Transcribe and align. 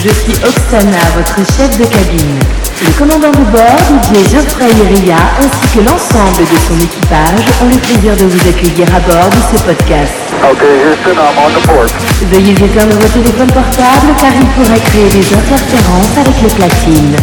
Je 0.00 0.10
suis 0.10 0.34
Oksana, 0.46 1.02
votre 1.16 1.42
chef 1.56 1.76
de 1.76 1.84
cabine. 1.84 2.38
Le 2.86 2.92
commandant 2.92 3.32
de 3.32 3.44
bord, 3.50 3.82
DJ 3.90 4.30
Geoffrey 4.30 4.70
Ria, 4.94 5.18
ainsi 5.42 5.74
que 5.74 5.80
l'ensemble 5.82 6.38
de 6.38 6.58
son 6.68 6.78
équipage 6.78 7.42
ont 7.60 7.66
le 7.66 7.78
plaisir 7.78 8.14
de 8.14 8.26
vous 8.26 8.48
accueillir 8.48 8.86
à 8.94 9.00
bord 9.00 9.28
de 9.28 9.42
ce 9.50 9.60
podcast. 9.64 10.14
Okay, 10.38 10.86
Houston, 10.86 11.18
I'm 11.18 11.34
on 11.42 11.50
the 11.50 11.66
port. 11.66 11.90
Veuillez 12.30 12.52
éteindre 12.52 12.94
vos 12.94 13.08
téléphones 13.08 13.50
portables 13.50 14.14
car 14.20 14.30
il 14.38 14.46
pourrait 14.54 14.78
créer 14.86 15.08
des 15.08 15.34
interférences 15.34 16.14
avec 16.14 16.42
les 16.42 16.54
platines. 16.54 17.16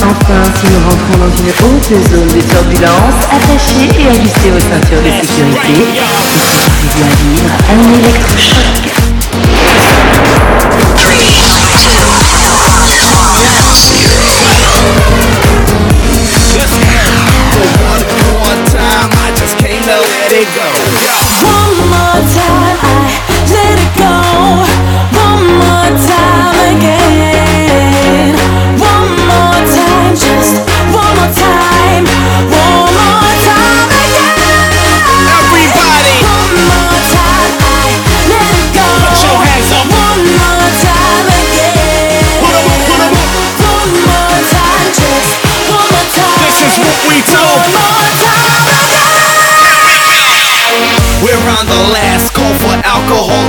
Enfin, 0.00 0.42
si 0.56 0.64
nous 0.72 0.80
rentrons 0.88 1.18
dans 1.20 1.34
une 1.36 1.52
haute 1.68 1.92
zone 2.08 2.32
de 2.32 2.40
turbulence, 2.48 3.20
attachez 3.28 3.92
et 3.92 4.08
ajustez 4.08 4.48
vos 4.48 4.60
ceintures 4.60 5.04
de 5.04 5.12
sécurité. 5.20 5.84
Et 5.92 6.08
si 6.16 6.80
vous 6.80 6.88
bien 6.96 7.12
vivre 7.20 7.52
un 7.68 7.76
électrochoc. 7.92 8.94
One 10.14 10.44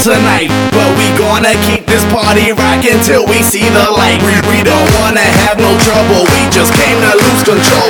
tonight, 0.06 0.54
but 0.70 0.86
we 1.02 1.10
gonna 1.18 1.58
keep 1.66 1.84
this 1.88 2.06
party 2.14 2.54
rockin' 2.54 3.02
till 3.02 3.26
we 3.26 3.42
see 3.42 3.66
the 3.74 3.90
light. 3.90 4.22
We, 4.22 4.38
we 4.54 4.62
don't 4.62 4.86
wanna 5.02 5.26
have 5.42 5.58
no 5.58 5.74
trouble, 5.82 6.30
we 6.30 6.46
just 6.54 6.72
came 6.78 7.02
to 7.02 7.14
lose 7.26 7.42
control. 7.42 7.90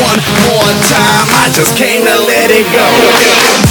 One 0.00 0.20
more 0.48 0.72
time, 0.88 1.28
I 1.36 1.52
just 1.52 1.76
came 1.76 2.06
to 2.08 2.16
let 2.24 2.48
it 2.50 2.64
go. 2.72 3.65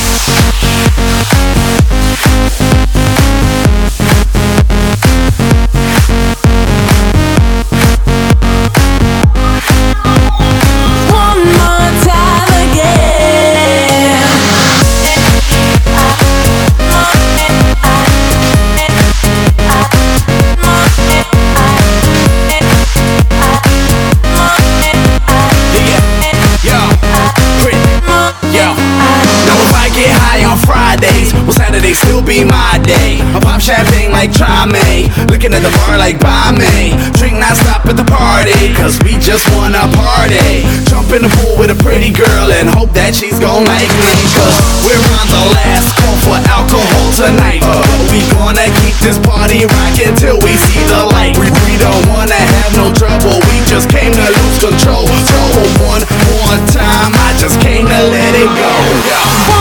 Looking 35.31 35.53
at 35.53 35.63
the 35.63 35.71
bar 35.83 35.97
like 35.97 36.19
buy 36.19 36.51
me. 36.55 36.95
Drink 37.15 37.39
not 37.39 37.55
stop 37.55 37.85
at 37.85 37.95
the 37.95 38.07
party, 38.07 38.73
cause 38.75 38.99
we 39.03 39.15
just 39.19 39.47
wanna 39.55 39.85
party. 39.95 40.65
Jump 40.91 41.11
in 41.15 41.23
the 41.23 41.31
pool 41.41 41.55
with 41.59 41.71
a 41.71 41.79
pretty 41.83 42.11
girl 42.11 42.51
and 42.51 42.67
hope 42.69 42.91
that 42.93 43.15
she's 43.15 43.37
gon' 43.39 43.63
like 43.65 43.91
me. 44.01 44.13
Cause 44.35 44.55
we're 44.83 45.05
on 45.21 45.27
the 45.31 45.43
last 45.55 45.95
call 45.99 46.17
for 46.25 46.39
alcohol 46.51 47.07
tonight. 47.15 47.63
We 48.11 48.19
gonna 48.35 48.67
keep 48.83 48.95
this 48.99 49.19
party 49.21 49.63
rocking 49.65 50.15
till 50.19 50.39
we 50.43 50.57
see 50.57 50.83
the 50.89 51.01
light. 51.15 51.37
We, 51.39 51.47
we 51.67 51.75
don't 51.79 52.05
wanna 52.11 52.37
have 52.37 52.71
no 52.75 52.91
trouble, 52.91 53.39
we 53.51 53.57
just 53.65 53.89
came 53.89 54.13
to 54.13 54.27
lose 54.27 54.57
control. 54.59 55.07
So 55.07 55.39
one 55.87 56.03
more 56.27 56.59
time, 56.71 57.11
I 57.13 57.35
just 57.39 57.61
came 57.61 57.85
to 57.87 58.01
let 58.11 58.33
it 58.35 58.51
go. 58.55 59.54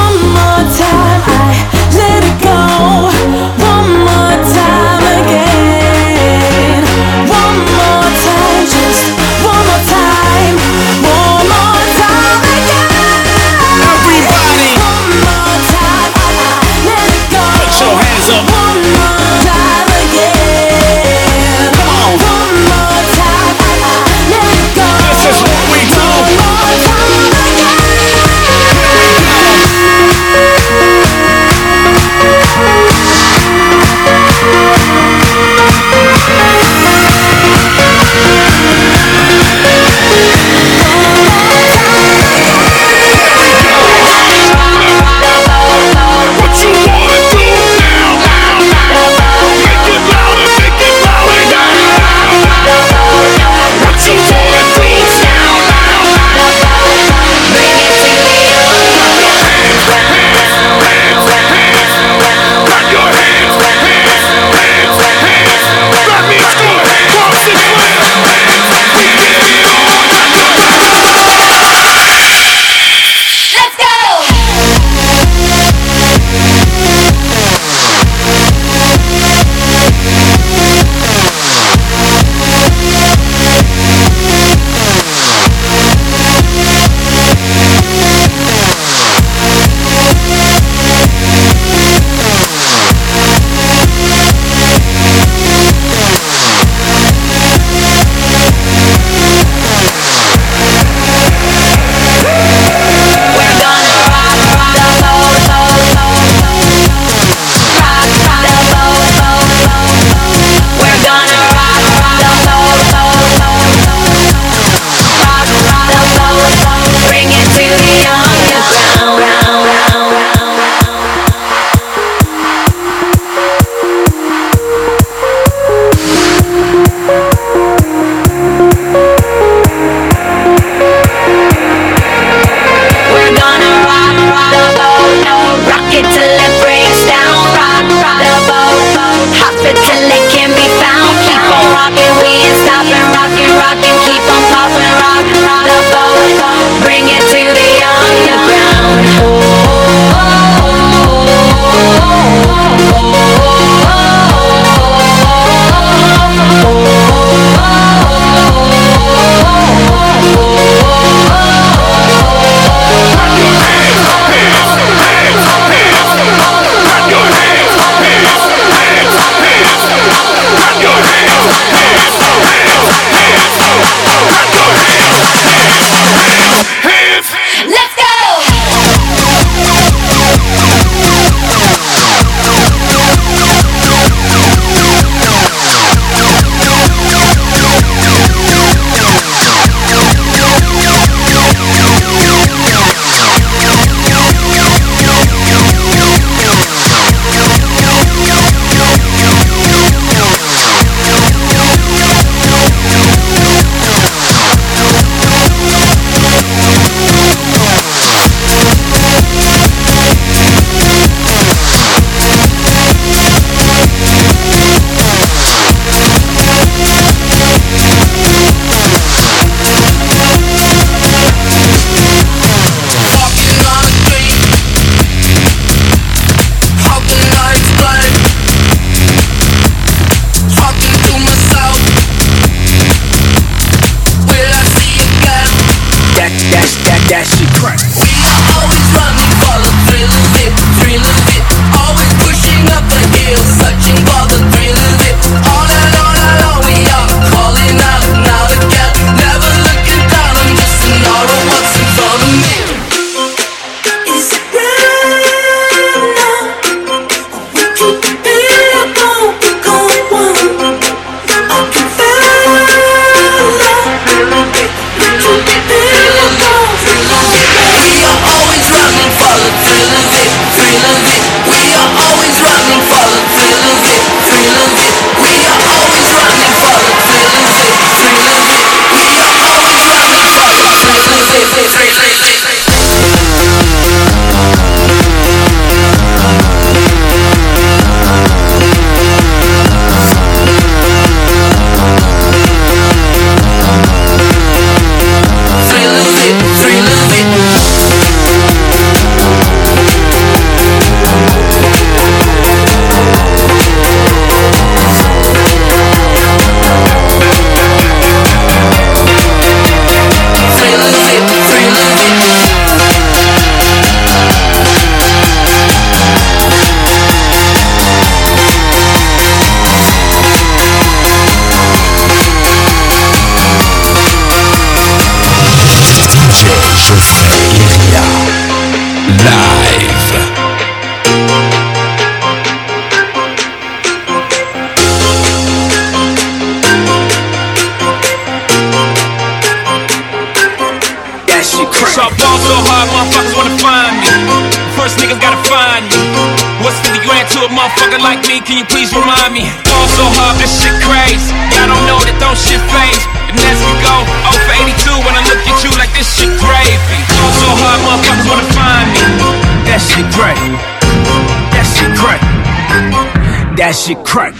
Shit 363.84 364.02
crack. 364.02 364.33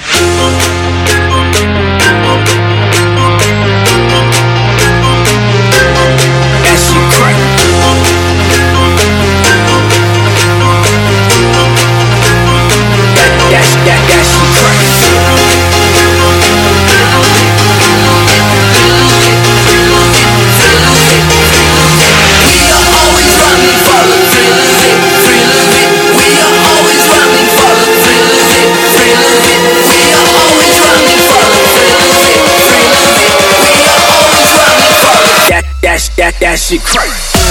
That, 36.16 36.38
that, 36.38 36.59
shit 36.61 36.80
crack. 36.80 37.43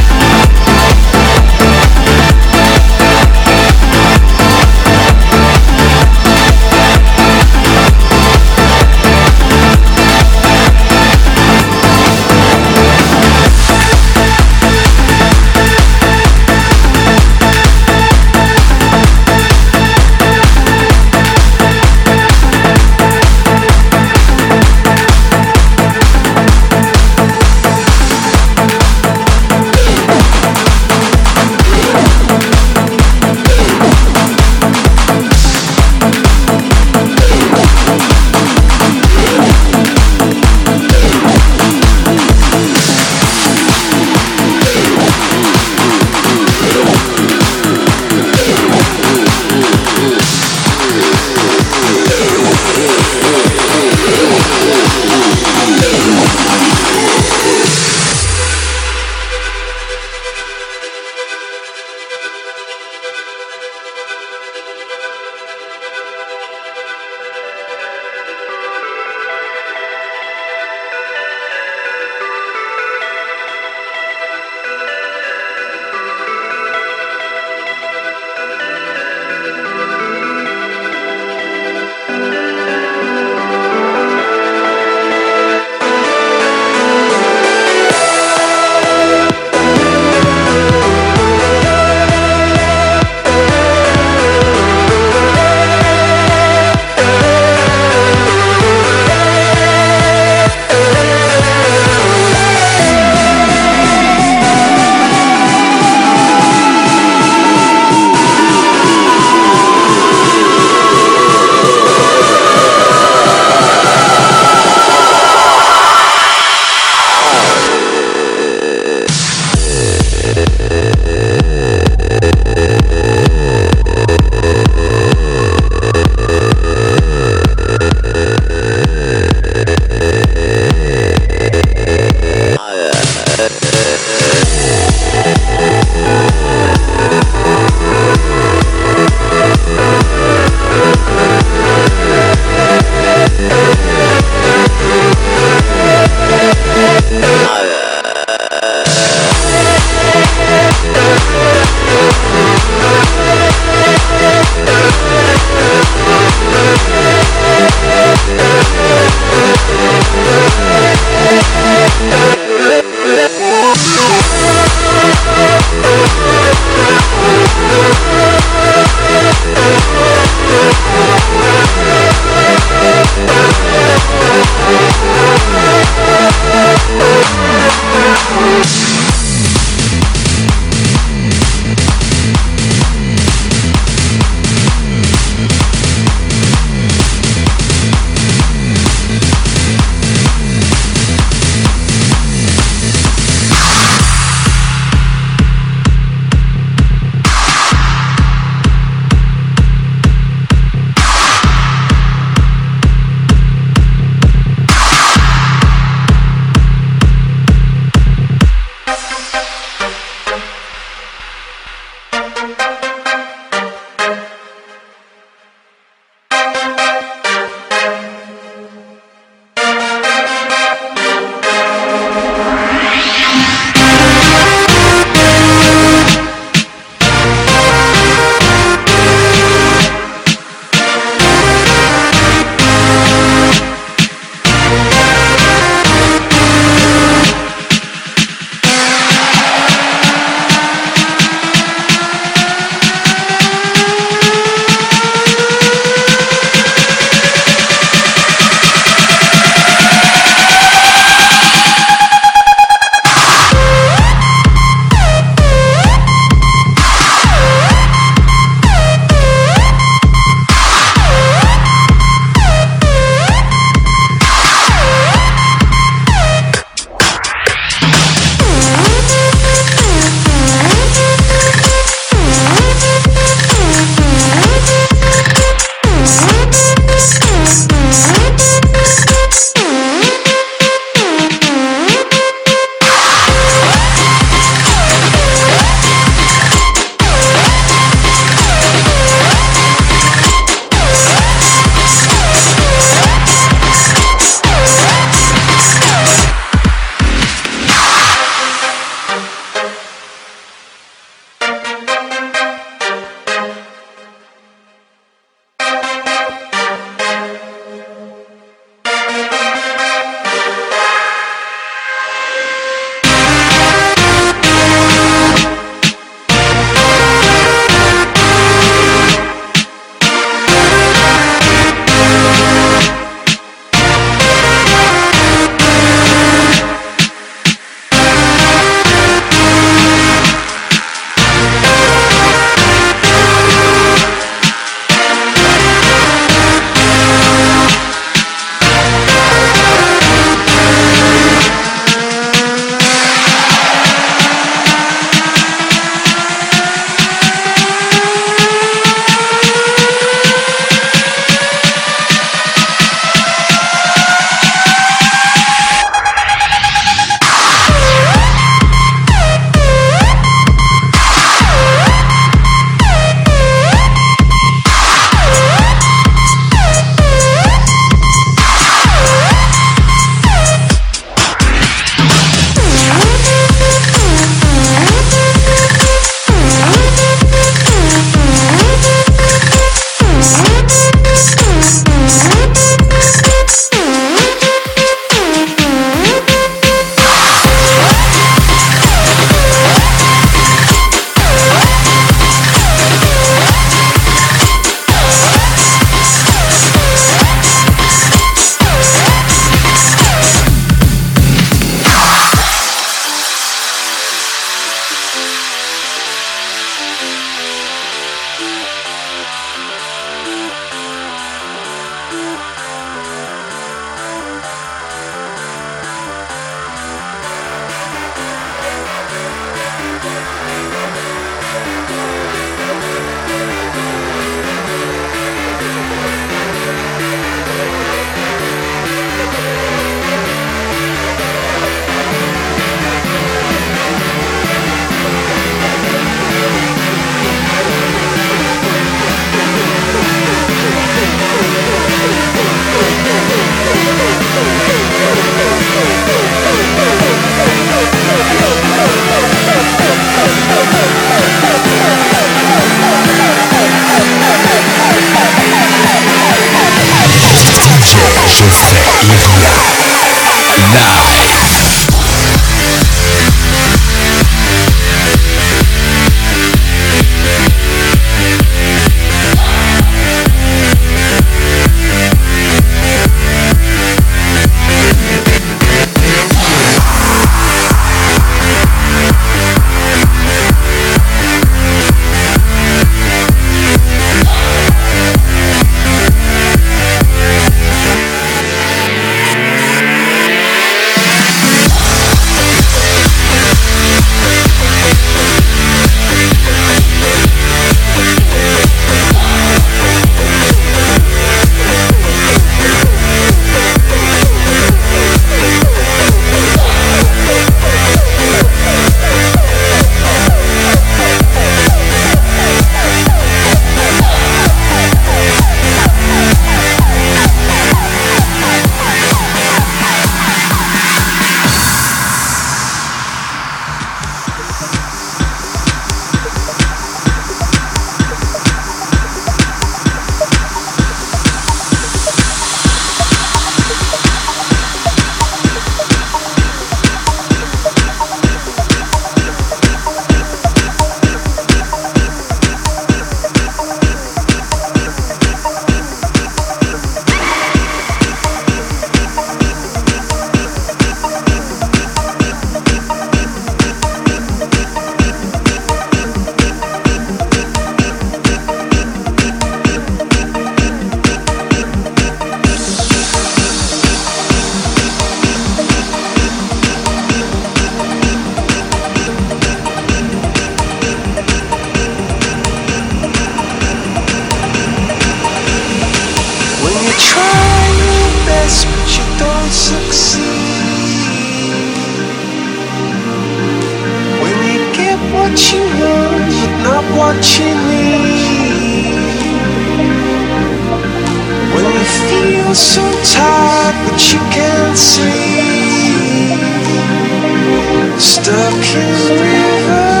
stop 598.10 598.52
reverse 598.52 600.00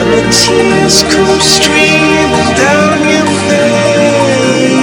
And 0.00 0.10
the 0.14 0.22
tears 0.32 0.98
come 1.12 1.40
streaming 1.40 2.50
down 2.64 2.98
your 3.12 3.28
face. 3.50 4.76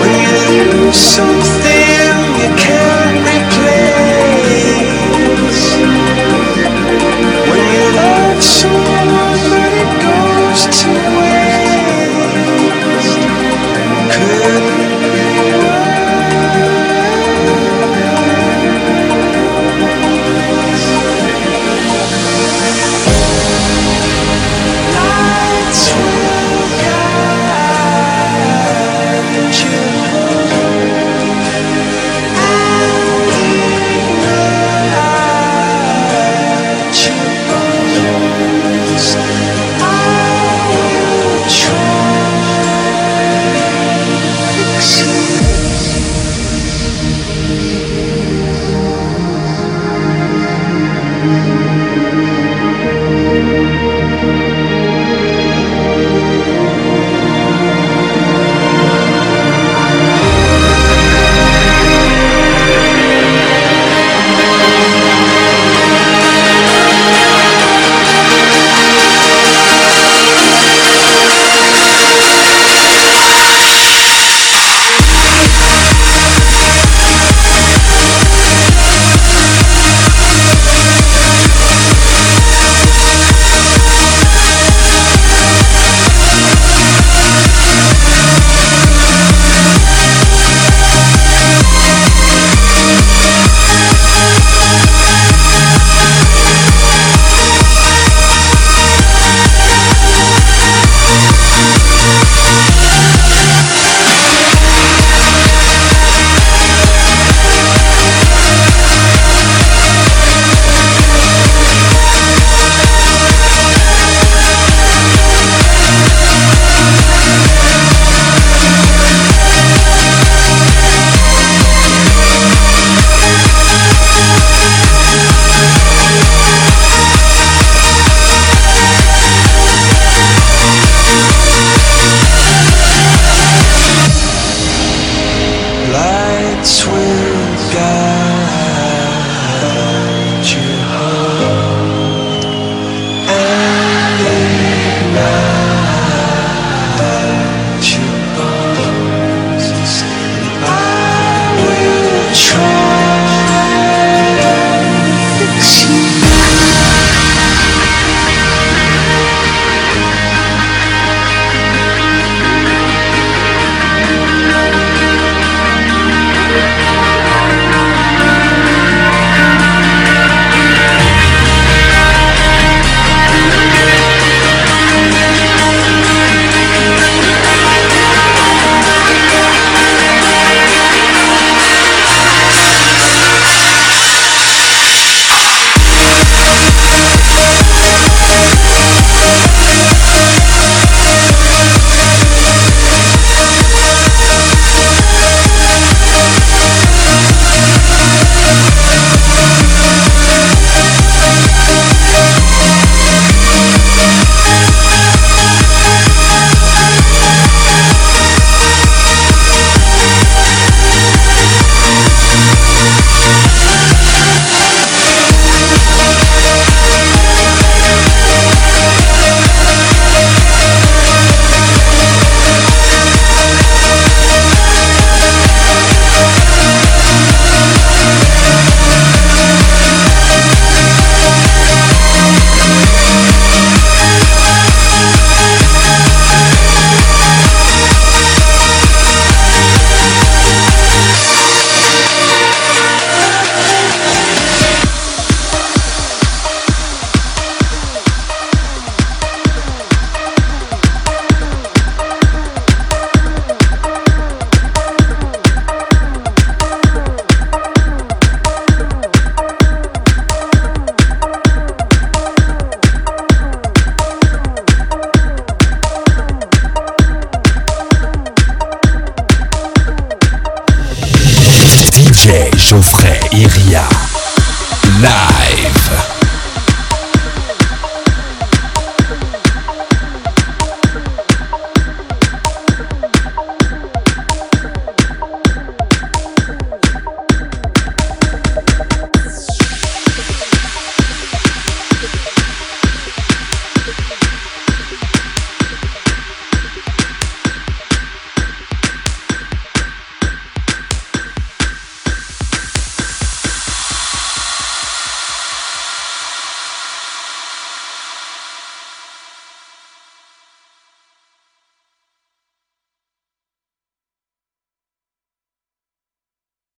When 0.00 0.12
you 0.22 0.32
lose 0.72 0.96
something 0.96 1.63